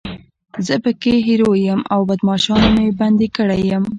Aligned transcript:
زه 0.65 0.75
پکې 0.83 1.13
هیرو 1.27 1.51
یم 1.67 1.81
او 1.93 2.01
بدماشانو 2.09 2.67
مې 2.75 2.87
بندي 2.99 3.27
کړی 3.37 3.61
یم. 3.71 3.83